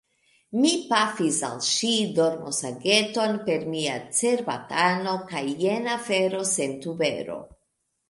[0.61, 1.91] Mi pafis al ŝi
[2.21, 7.43] dormosageton per mia cerbatano, kaj jen afero sen tubero.